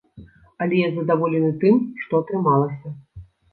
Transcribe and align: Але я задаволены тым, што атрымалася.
Але 0.65 0.79
я 0.79 0.87
задаволены 0.95 1.51
тым, 1.65 1.75
што 2.07 2.13
атрымалася. 2.25 2.87